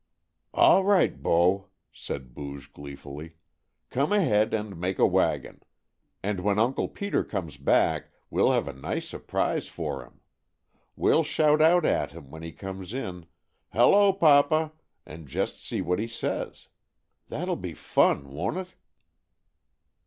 [0.55, 3.35] "All right, bo!" said Booge gleefully.
[3.91, 5.61] "Come ahead and make a wagon.
[6.23, 10.21] And when Uncle Peter comes back we'll have a nice surprise for him.
[10.95, 13.27] We'll shout out at him, when he comes in,
[13.73, 14.71] 'Hello, Papa!'
[15.05, 16.67] and just see what he says.
[17.29, 18.73] That'll be fun, won't it?"